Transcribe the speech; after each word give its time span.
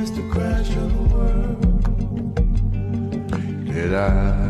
Mr. 0.00 0.24
Crash 0.32 0.70
of 0.76 0.88
the 0.94 1.02
World. 1.14 1.60
Did 3.66 3.92
I? 3.92 4.49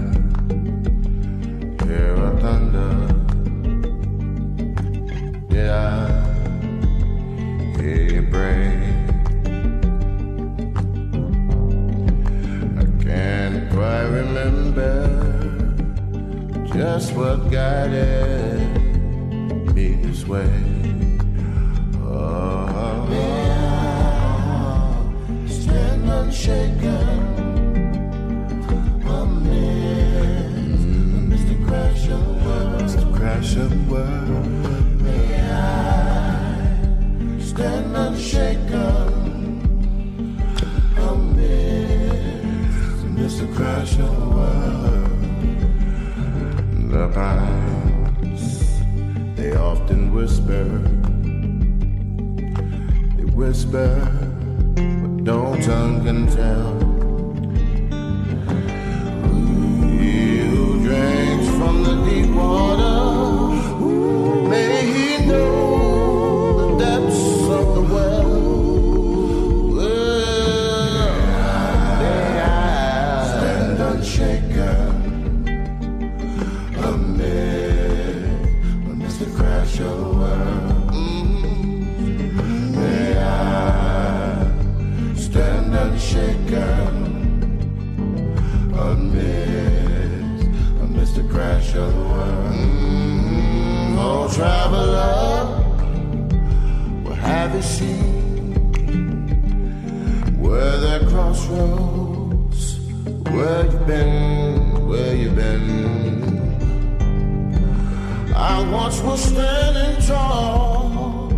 standing 109.31 109.97
tall. 110.07 111.31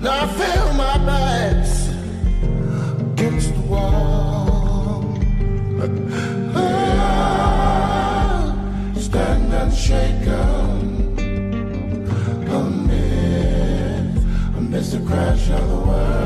Now 0.00 0.24
I 0.24 0.26
feel 0.38 0.66
my 0.74 0.96
back 1.08 1.66
against 3.12 3.50
the 3.54 3.60
wall. 3.62 5.02
I 6.54 6.64
stand 9.06 9.52
unshaken 9.52 10.78
amid, 12.58 14.06
amidst 14.56 14.92
the 14.92 15.00
crash 15.08 15.50
of 15.50 15.68
the 15.68 15.80
world. 15.88 16.25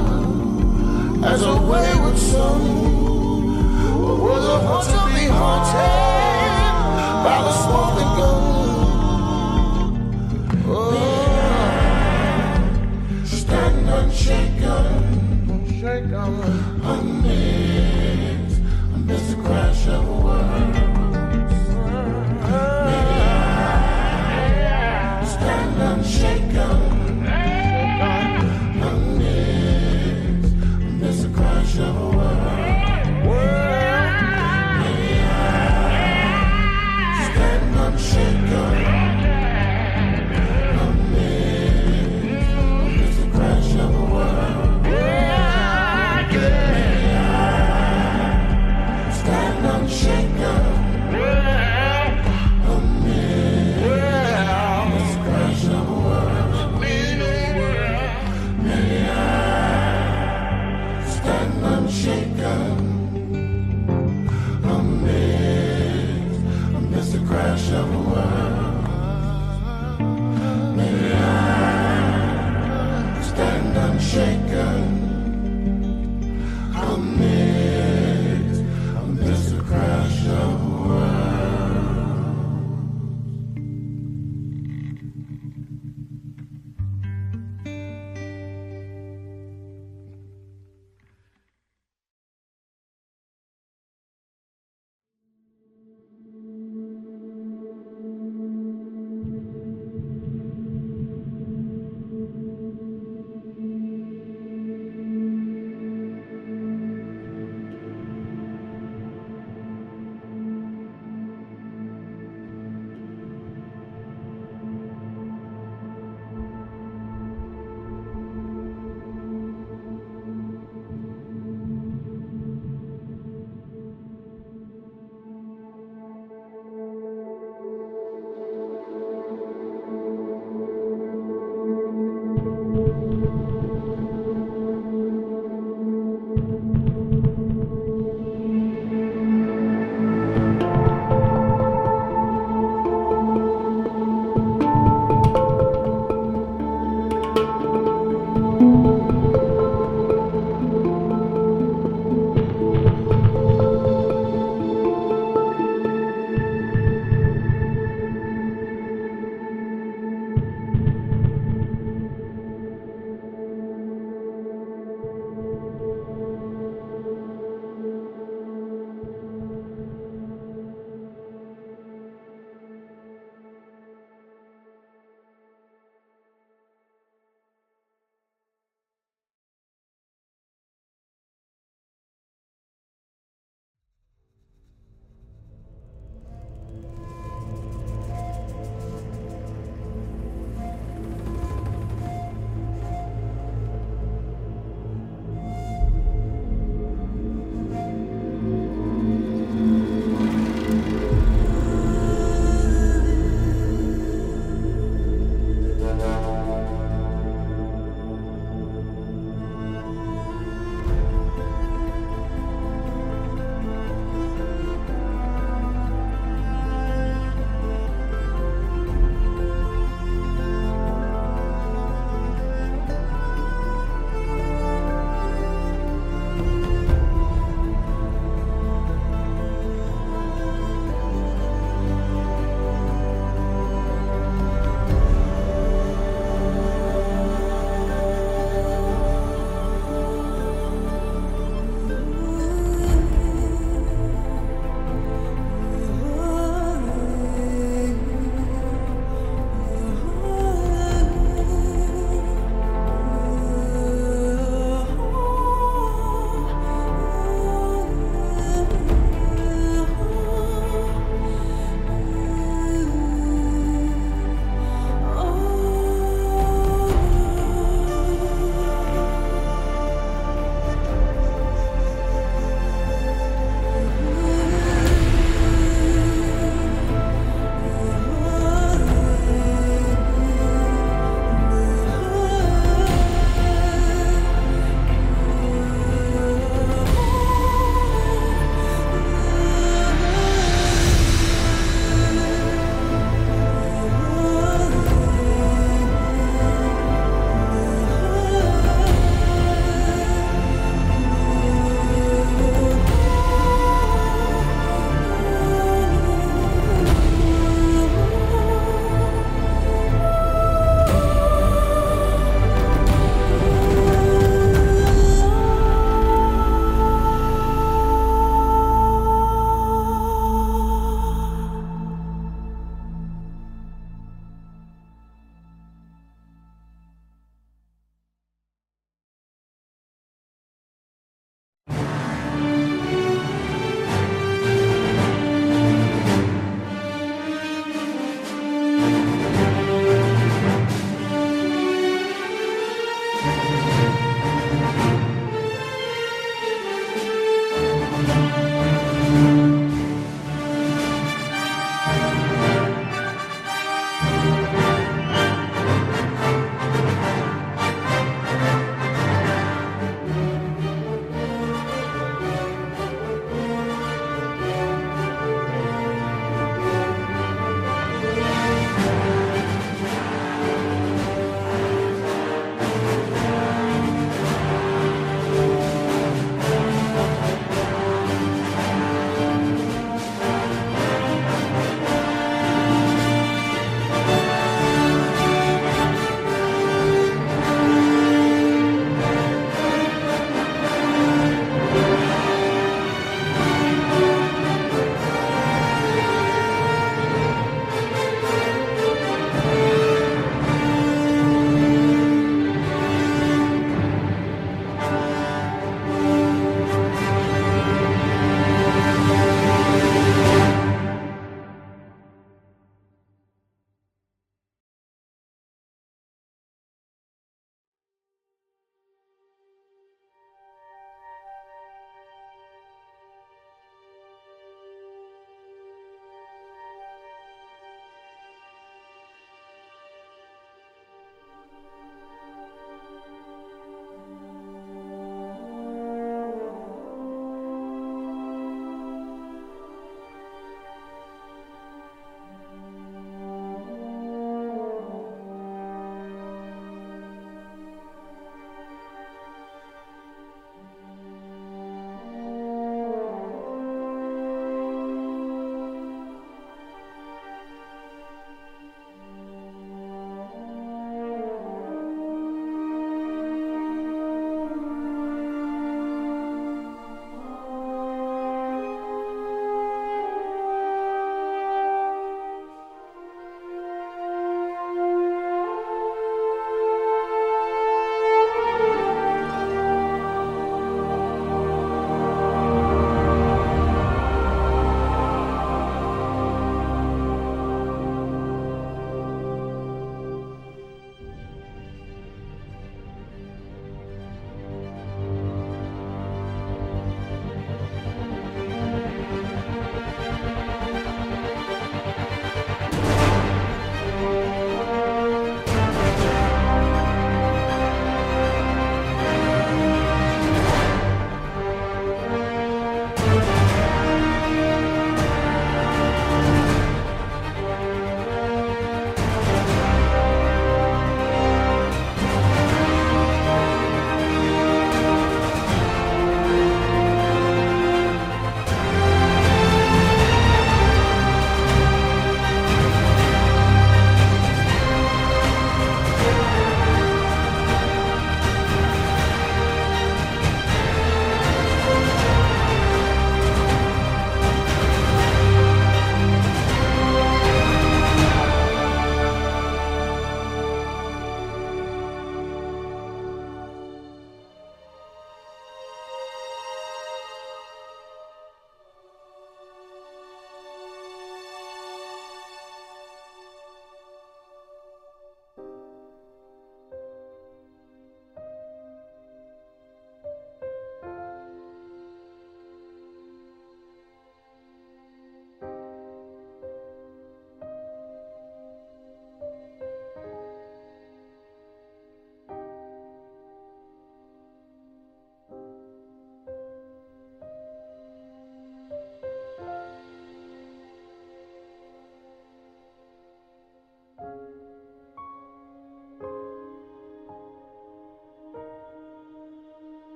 as 1.23 1.43
a 1.43 1.55
wayward 1.55 2.17
son 2.17 2.61
was 4.21 4.43
a 4.45 4.59
hunt 4.67 4.85
to 4.89 4.99
be 5.15 5.25
haunted 5.27 6.71
by 7.23 7.37
the 7.45 7.51
smoking 7.61 8.11
gun. 8.17 8.43
Oh, 10.67 11.05
stand 13.23 13.89
unshaken, 13.89 14.85
unshaken, 15.49 16.33
unmixed, 16.83 18.61
amidst 18.95 19.27
the 19.29 19.35
crash 19.43 19.87
of 19.87 20.10